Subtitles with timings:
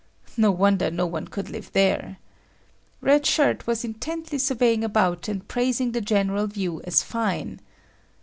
[0.35, 2.17] No wonder no one could live there.
[3.01, 7.59] Red Shirt was intently surveying about and praising the general view as fine.